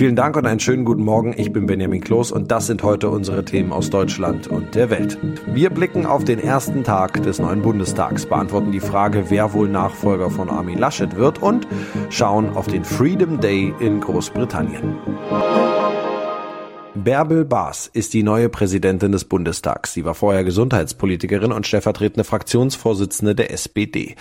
[0.00, 1.34] Vielen Dank und einen schönen guten Morgen.
[1.36, 5.18] Ich bin Benjamin Kloß und das sind heute unsere Themen aus Deutschland und der Welt.
[5.52, 10.30] Wir blicken auf den ersten Tag des neuen Bundestags, beantworten die Frage, wer wohl Nachfolger
[10.30, 11.68] von Armin Laschet wird und
[12.08, 14.96] schauen auf den Freedom Day in Großbritannien.
[16.94, 19.92] Bärbel Baas ist die neue Präsidentin des Bundestags.
[19.92, 24.16] Sie war vorher Gesundheitspolitikerin und stellvertretende Fraktionsvorsitzende der SPD.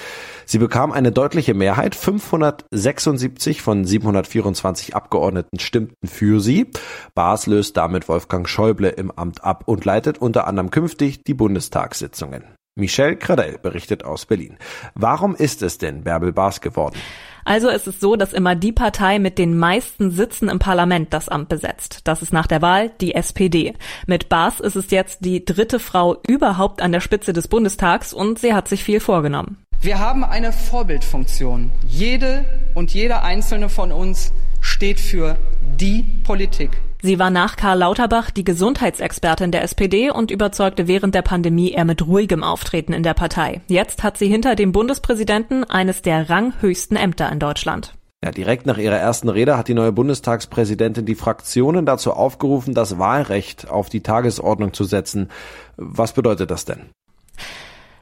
[0.46, 1.96] Sie bekam eine deutliche Mehrheit.
[1.96, 6.68] 576 von 724 Abgeordneten stimmten für sie.
[7.16, 12.44] Baas löst damit Wolfgang Schäuble im Amt ab und leitet unter anderem künftig die Bundestagssitzungen.
[12.79, 14.57] Michelle Cradell berichtet aus Berlin.
[14.95, 16.97] Warum ist es denn Bärbel Baas geworden?
[17.45, 21.29] Also ist es so, dass immer die Partei mit den meisten Sitzen im Parlament das
[21.29, 22.01] Amt besetzt.
[22.03, 23.73] Das ist nach der Wahl die SPD.
[24.07, 28.40] Mit Baas ist es jetzt die dritte Frau überhaupt an der Spitze des Bundestags und
[28.40, 29.57] sie hat sich viel vorgenommen.
[29.81, 31.72] Wir haben eine Vorbildfunktion.
[31.88, 35.38] Jede und jeder einzelne von uns steht für
[35.79, 36.72] die Politik.
[37.01, 41.85] Sie war nach Karl Lauterbach die Gesundheitsexpertin der SPD und überzeugte während der Pandemie eher
[41.85, 43.61] mit ruhigem Auftreten in der Partei.
[43.67, 47.93] Jetzt hat sie hinter dem Bundespräsidenten eines der ranghöchsten Ämter in Deutschland.
[48.21, 52.99] Ja, direkt nach ihrer ersten Rede hat die neue Bundestagspräsidentin die Fraktionen dazu aufgerufen, das
[52.99, 55.29] Wahlrecht auf die Tagesordnung zu setzen.
[55.77, 56.89] Was bedeutet das denn?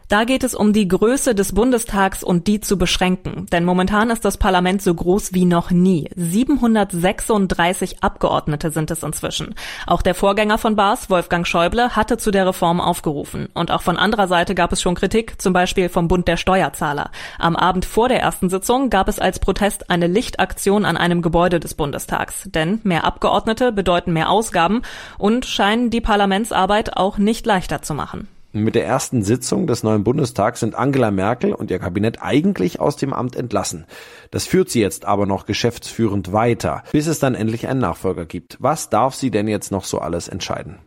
[0.10, 3.46] Da geht es um die Größe des Bundestags und die zu beschränken.
[3.52, 6.10] Denn momentan ist das Parlament so groß wie noch nie.
[6.16, 9.54] 736 Abgeordnete sind es inzwischen.
[9.86, 13.50] Auch der Vorgänger von Baas, Wolfgang Schäuble, hatte zu der Reform aufgerufen.
[13.54, 17.12] Und auch von anderer Seite gab es schon Kritik, zum Beispiel vom Bund der Steuerzahler.
[17.38, 21.60] Am Abend vor der ersten Sitzung gab es als Protest eine Lichtaktion an einem Gebäude
[21.60, 22.44] des Bundestags.
[22.46, 24.84] Denn mehr Abgeordnete bedeuten mehr Ausgaben
[25.18, 28.30] und scheinen die Parlamentsarbeit auch nicht leichter zu machen.
[28.54, 32.96] Mit der ersten Sitzung des neuen Bundestags sind Angela Merkel und ihr Kabinett eigentlich aus
[32.96, 33.86] dem Amt entlassen.
[34.32, 38.58] Das führt sie jetzt aber noch geschäftsführend weiter, bis es dann endlich einen Nachfolger gibt.
[38.60, 40.80] Was darf sie denn jetzt noch so alles entscheiden?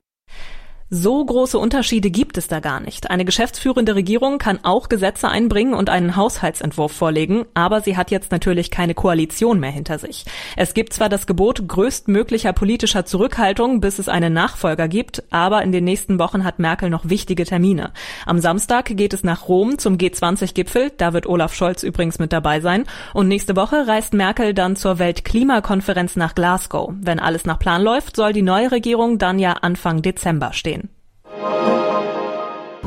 [0.92, 3.12] So große Unterschiede gibt es da gar nicht.
[3.12, 8.32] Eine geschäftsführende Regierung kann auch Gesetze einbringen und einen Haushaltsentwurf vorlegen, aber sie hat jetzt
[8.32, 10.25] natürlich keine Koalition mehr hinter sich.
[10.56, 15.70] Es gibt zwar das Gebot größtmöglicher politischer Zurückhaltung, bis es einen Nachfolger gibt, aber in
[15.70, 17.92] den nächsten Wochen hat Merkel noch wichtige Termine.
[18.26, 22.58] Am Samstag geht es nach Rom zum G20-Gipfel, da wird Olaf Scholz übrigens mit dabei
[22.60, 22.84] sein,
[23.14, 26.92] und nächste Woche reist Merkel dann zur Weltklimakonferenz nach Glasgow.
[27.00, 30.79] Wenn alles nach Plan läuft, soll die neue Regierung dann ja Anfang Dezember stehen.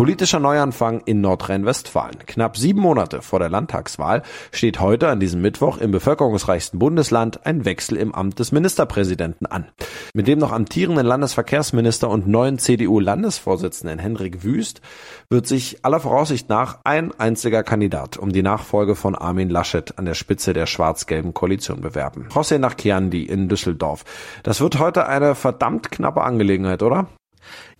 [0.03, 2.25] Politischer Neuanfang in Nordrhein-Westfalen.
[2.25, 7.63] Knapp sieben Monate vor der Landtagswahl steht heute an diesem Mittwoch im bevölkerungsreichsten Bundesland ein
[7.63, 9.67] Wechsel im Amt des Ministerpräsidenten an.
[10.13, 14.81] Mit dem noch amtierenden Landesverkehrsminister und neuen CDU-Landesvorsitzenden Henrik Wüst
[15.29, 20.05] wird sich aller Voraussicht nach ein einziger Kandidat um die Nachfolge von Armin Laschet an
[20.05, 22.27] der Spitze der schwarz-gelben Koalition bewerben.
[22.29, 24.03] José Nachkiandi in Düsseldorf.
[24.41, 27.07] Das wird heute eine verdammt knappe Angelegenheit, oder?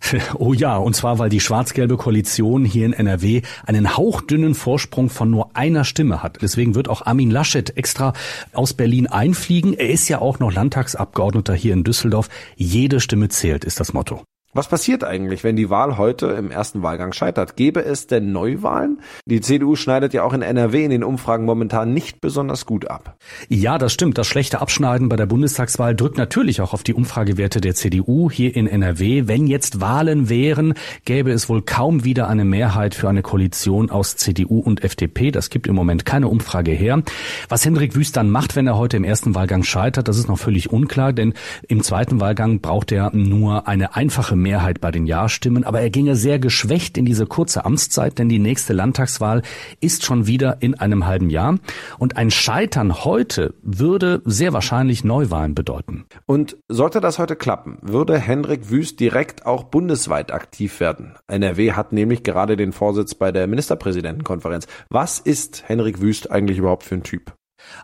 [0.38, 5.30] Oh ja, und zwar, weil die schwarz-gelbe Koalition hier in NRW einen hauchdünnen Vorsprung von
[5.30, 6.39] nur einer Stimme hat.
[6.42, 8.13] Deswegen wird auch Armin Laschet extra
[8.54, 9.74] aus Berlin einfliegen.
[9.74, 12.30] Er ist ja auch noch Landtagsabgeordneter hier in Düsseldorf.
[12.56, 14.24] Jede Stimme zählt, ist das Motto.
[14.56, 17.56] Was passiert eigentlich, wenn die Wahl heute im ersten Wahlgang scheitert?
[17.56, 19.02] Gäbe es denn Neuwahlen?
[19.26, 23.18] Die CDU schneidet ja auch in NRW in den Umfragen momentan nicht besonders gut ab.
[23.50, 24.20] Ja, das stimmt.
[24.20, 28.56] Das schlechte Abschneiden bei der Bundestagswahl drückt natürlich auch auf die Umfragewerte der CDU hier
[28.56, 29.24] in NRW.
[29.26, 30.76] Wenn jetzt Wahlen wären,
[31.06, 35.32] gäbe es wohl kaum wieder eine Mehrheit für eine Koalition aus CDU und FDP.
[35.32, 37.02] Das gibt im Moment keine Umfrage her.
[37.50, 40.38] Was Hendrik Wüst dann macht, wenn er heute im ersten Wahlgang scheitert, das ist noch
[40.38, 41.34] völlig unklar, denn
[41.68, 46.16] im zweiten Wahlgang braucht er nur eine einfache Mehrheit bei den Ja-Stimmen, aber er ginge
[46.16, 49.42] sehr geschwächt in diese kurze Amtszeit, denn die nächste Landtagswahl
[49.80, 51.57] ist schon wieder in einem halben Jahr.
[51.98, 56.06] Und ein Scheitern heute würde sehr wahrscheinlich Neuwahlen bedeuten.
[56.28, 61.16] Und sollte das heute klappen, würde Henrik Wüst direkt auch bundesweit aktiv werden.
[61.28, 64.68] NRW hat nämlich gerade den Vorsitz bei der Ministerpräsidentenkonferenz.
[64.89, 67.34] Was ist Henrik Wüst eigentlich überhaupt für ein Typ?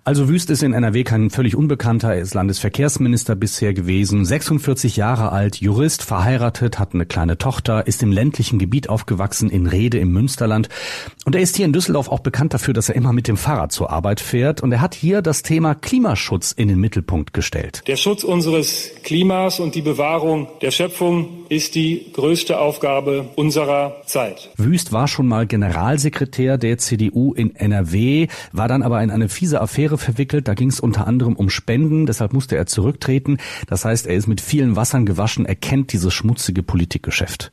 [0.04, 2.14] Also Wüst ist in NRW kein völlig Unbekannter.
[2.14, 8.02] Er ist Landesverkehrsminister bisher gewesen, 46 Jahre alt, Jurist, verheiratet, hat eine kleine Tochter, ist
[8.02, 10.70] im ländlichen Gebiet aufgewachsen, in Rede im Münsterland.
[11.26, 13.72] Und er ist hier in Düsseldorf auch bekannt dafür, dass er immer mit dem Fahrrad
[13.72, 14.62] zur Arbeit fährt.
[14.62, 17.84] Und er hat hier das Thema Klimaschutz in den Mittelpunkt gestellt.
[17.88, 24.50] Der Schutz unseres Klimas und die Bewahrung der Schöpfung ist die größte Aufgabe unserer Zeit.
[24.58, 29.60] Wüst war schon mal Generalsekretär der CDU in NRW, war dann aber in eine fiese
[29.70, 30.48] Affäre verwickelt.
[30.48, 33.38] Da ging es unter anderem um Spenden, deshalb musste er zurücktreten.
[33.68, 37.52] Das heißt, er ist mit vielen Wassern gewaschen, er kennt dieses schmutzige Politikgeschäft.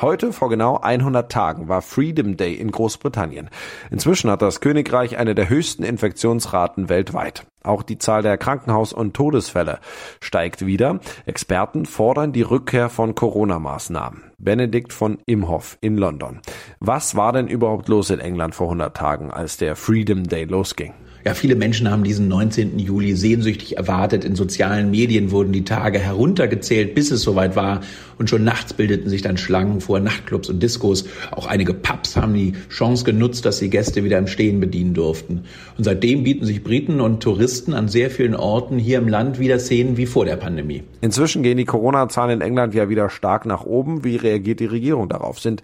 [0.00, 3.48] Heute vor genau 100 Tagen war Freedom Day in Großbritannien.
[3.90, 7.46] Inzwischen hat das Königreich eine der höchsten Infektionsraten weltweit.
[7.62, 9.78] Auch die Zahl der Krankenhaus- und Todesfälle
[10.20, 10.98] steigt wieder.
[11.26, 14.32] Experten fordern die Rückkehr von Corona-Maßnahmen.
[14.36, 16.40] Benedikt von Imhoff in London.
[16.80, 20.92] Was war denn überhaupt los in England vor 100 Tagen, als der Freedom Day losging?
[21.24, 22.78] Ja, viele Menschen haben diesen 19.
[22.78, 24.26] Juli sehnsüchtig erwartet.
[24.26, 27.80] In sozialen Medien wurden die Tage heruntergezählt, bis es soweit war.
[28.18, 31.06] Und schon nachts bildeten sich dann Schlangen vor Nachtclubs und Diskos.
[31.30, 35.44] Auch einige Pubs haben die Chance genutzt, dass sie Gäste wieder im Stehen bedienen durften.
[35.78, 39.58] Und seitdem bieten sich Briten und Touristen an sehr vielen Orten hier im Land wieder
[39.58, 40.82] Szenen wie vor der Pandemie.
[41.00, 44.04] Inzwischen gehen die Corona-Zahlen in England ja wieder stark nach oben.
[44.04, 45.40] Wie reagiert die Regierung darauf?
[45.40, 45.62] Sind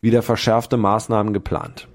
[0.00, 1.86] wieder verschärfte Maßnahmen geplant?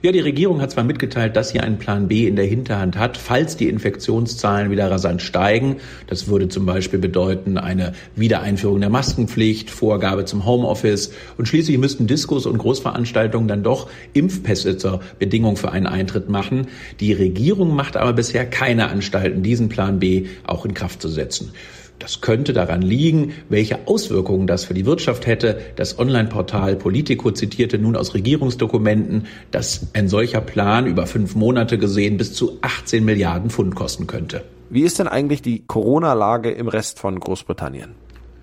[0.00, 3.16] Ja, die Regierung hat zwar mitgeteilt, dass sie einen Plan B in der Hinterhand hat,
[3.16, 5.78] falls die Infektionszahlen wieder rasant steigen.
[6.06, 12.06] Das würde zum Beispiel bedeuten eine Wiedereinführung der Maskenpflicht, Vorgabe zum Homeoffice und schließlich müssten
[12.06, 16.68] Diskos und Großveranstaltungen dann doch Impfpässe zur Bedingung für einen Eintritt machen.
[17.00, 21.52] Die Regierung macht aber bisher keine Anstalten, diesen Plan B auch in Kraft zu setzen.
[21.98, 25.60] Das könnte daran liegen, welche Auswirkungen das für die Wirtschaft hätte.
[25.76, 32.16] Das Online-Portal Politico zitierte nun aus Regierungsdokumenten, dass ein solcher Plan über fünf Monate gesehen
[32.16, 34.44] bis zu 18 Milliarden Pfund kosten könnte.
[34.70, 37.94] Wie ist denn eigentlich die Corona-Lage im Rest von Großbritannien?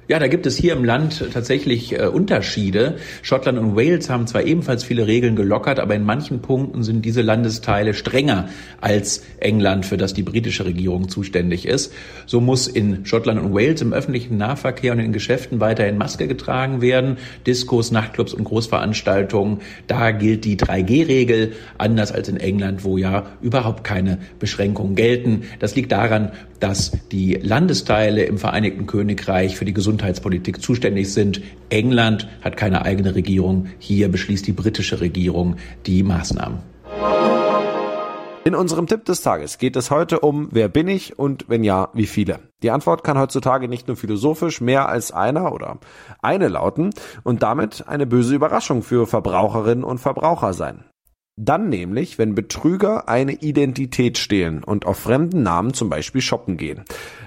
[0.07, 2.97] Ja, da gibt es hier im Land tatsächlich äh, Unterschiede.
[3.23, 7.23] Schottland und Wales haben zwar ebenfalls viele Regeln gelockert, aber in manchen Punkten sind diese
[7.23, 8.47] Landesteile strenger
[8.81, 11.91] als England, für das die britische Regierung zuständig ist.
[12.27, 16.81] So muss in Schottland und Wales im öffentlichen Nahverkehr und in Geschäften weiterhin Maske getragen
[16.81, 17.17] werden.
[17.47, 23.83] Diskos, Nachtclubs und Großveranstaltungen, da gilt die 3G-Regel, anders als in England, wo ja überhaupt
[23.83, 25.45] keine Beschränkungen gelten.
[25.57, 31.41] Das liegt daran, dass die Landesteile im Vereinigten Königreich für die Gesundheitspolitik zuständig sind.
[31.69, 33.67] England hat keine eigene Regierung.
[33.79, 36.59] Hier beschließt die britische Regierung die Maßnahmen.
[38.43, 41.89] In unserem Tipp des Tages geht es heute um, wer bin ich und wenn ja,
[41.93, 42.39] wie viele.
[42.61, 45.79] Die Antwort kann heutzutage nicht nur philosophisch mehr als einer oder
[46.21, 46.91] eine lauten
[47.23, 50.83] und damit eine böse Überraschung für Verbraucherinnen und Verbraucher sein.
[51.37, 56.85] Dann nämlich, wenn Betrüger eine Identität stehlen und auf fremden Namen zum Beispiel shoppen gehen.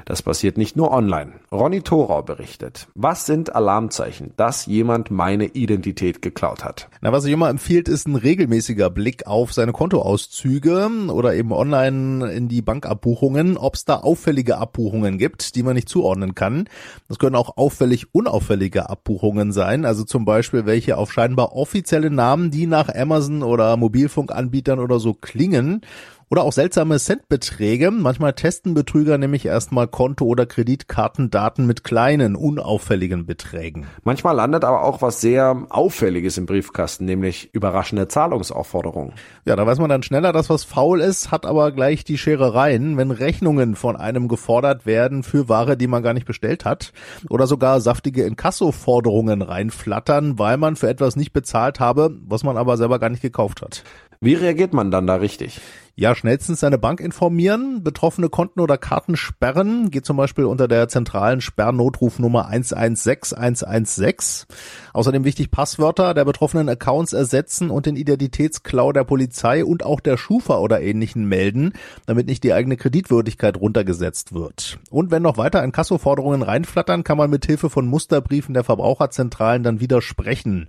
[0.09, 1.33] Das passiert nicht nur online.
[1.53, 2.88] Ronny Thorau berichtet.
[2.95, 6.88] Was sind Alarmzeichen, dass jemand meine Identität geklaut hat?
[7.03, 12.33] Na, was ich immer empfiehlt, ist ein regelmäßiger Blick auf seine Kontoauszüge oder eben online
[12.33, 16.71] in die Bankabbuchungen, ob es da auffällige Abbuchungen gibt, die man nicht zuordnen kann.
[17.09, 22.50] Das können auch auffällig unauffällige Abbuchungen sein, also zum Beispiel welche auf scheinbar offizielle Namen,
[22.50, 25.83] die nach Amazon oder Mobilfunkanbietern oder so klingen
[26.30, 27.90] oder auch seltsame Centbeträge.
[27.90, 33.87] Manchmal testen Betrüger nämlich erstmal Konto- oder Kreditkartendaten mit kleinen, unauffälligen Beträgen.
[34.04, 39.12] Manchmal landet aber auch was sehr Auffälliges im Briefkasten, nämlich überraschende Zahlungsaufforderungen.
[39.44, 42.97] Ja, da weiß man dann schneller, dass was faul ist, hat aber gleich die Scherereien,
[42.97, 46.92] wenn Rechnungen von einem gefordert werden für Ware, die man gar nicht bestellt hat.
[47.30, 52.76] Oder sogar saftige Inkasso-Forderungen reinflattern, weil man für etwas nicht bezahlt habe, was man aber
[52.76, 53.85] selber gar nicht gekauft hat.
[54.20, 55.61] Wie reagiert man dann da richtig?
[56.00, 60.87] Ja, schnellstens seine Bank informieren, betroffene Konten oder Karten sperren, geht zum Beispiel unter der
[60.87, 64.47] zentralen Sperrnotrufnummer 116116.
[64.93, 70.17] Außerdem wichtig Passwörter der betroffenen Accounts ersetzen und den Identitätsklau der Polizei und auch der
[70.17, 71.73] Schufa oder ähnlichen melden,
[72.07, 74.78] damit nicht die eigene Kreditwürdigkeit runtergesetzt wird.
[74.90, 79.81] Und wenn noch weiter Inkassoforderungen reinflattern, kann man mit Hilfe von Musterbriefen der Verbraucherzentralen dann
[79.81, 80.69] widersprechen.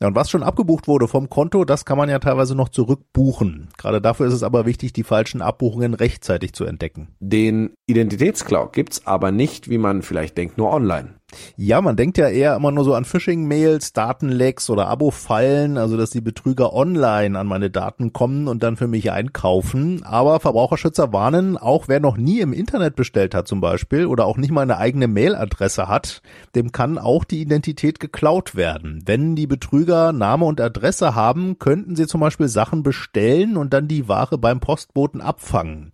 [0.00, 3.68] Ja, und was schon abgebucht wurde vom Konto, das kann man ja teilweise noch zurückbuchen.
[3.78, 7.08] Gerade dafür ist es aber wichtig, die falschen Abbuchungen rechtzeitig zu entdecken.
[7.20, 11.14] Den Identitätsklau gibt's aber nicht, wie man vielleicht denkt, nur online.
[11.56, 16.10] Ja, man denkt ja eher immer nur so an Phishing-Mails, Datenlecks oder Abo-Fallen, also dass
[16.10, 20.02] die Betrüger online an meine Daten kommen und dann für mich einkaufen.
[20.04, 24.36] Aber Verbraucherschützer warnen, auch wer noch nie im Internet bestellt hat zum Beispiel oder auch
[24.36, 26.22] nicht mal eine eigene Mailadresse hat,
[26.54, 29.02] dem kann auch die Identität geklaut werden.
[29.06, 33.88] Wenn die Betrüger Name und Adresse haben, könnten sie zum Beispiel Sachen bestellen und dann
[33.88, 35.92] die Ware beim Postboten abfangen.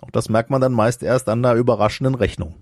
[0.00, 2.54] Auch das merkt man dann meist erst an der überraschenden Rechnung.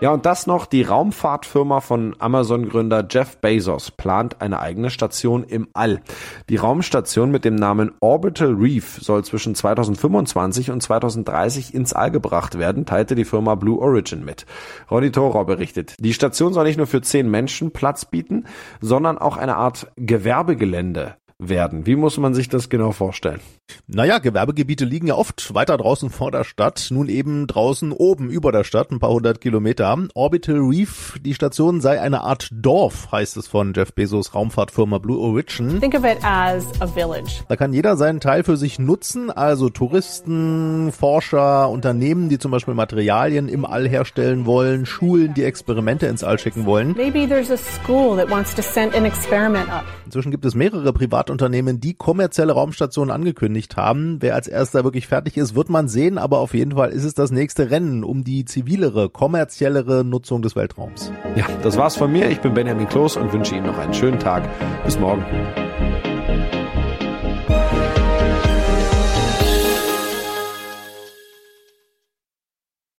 [0.00, 5.68] Ja, und das noch, die Raumfahrtfirma von Amazon-Gründer Jeff Bezos plant eine eigene Station im
[5.72, 6.02] All.
[6.48, 12.58] Die Raumstation mit dem Namen Orbital Reef soll zwischen 2025 und 2030 ins All gebracht
[12.58, 14.46] werden, teilte die Firma Blue Origin mit.
[14.90, 18.44] Ronny Thorau berichtet, die Station soll nicht nur für zehn Menschen Platz bieten,
[18.80, 21.16] sondern auch eine Art Gewerbegelände
[21.48, 21.86] werden.
[21.86, 23.40] Wie muss man sich das genau vorstellen?
[23.86, 28.52] Naja, Gewerbegebiete liegen ja oft weiter draußen vor der Stadt, nun eben draußen oben über
[28.52, 29.96] der Stadt, ein paar hundert Kilometer.
[30.14, 35.18] Orbital Reef, die Station sei eine Art Dorf, heißt es von Jeff Bezos Raumfahrtfirma Blue
[35.18, 35.80] Origin.
[35.80, 37.42] Think of it as a village.
[37.48, 42.74] Da kann jeder seinen Teil für sich nutzen, also Touristen, Forscher, Unternehmen, die zum Beispiel
[42.74, 46.94] Materialien im All herstellen wollen, Schulen, die Experimente ins All schicken wollen.
[46.96, 49.84] Maybe there's a school that wants to send an experiment up.
[50.04, 50.92] Inzwischen gibt es mehrere
[51.34, 54.18] Privatunternehmen, die kommerzielle Raumstationen angekündigt haben.
[54.20, 57.14] Wer als erster wirklich fertig ist, wird man sehen, aber auf jeden Fall ist es
[57.14, 61.10] das nächste Rennen um die zivilere, kommerziellere Nutzung des Weltraums.
[61.34, 62.30] Ja, das war's von mir.
[62.30, 64.48] Ich bin Benjamin Kloß und wünsche Ihnen noch einen schönen Tag.
[64.84, 65.24] Bis morgen.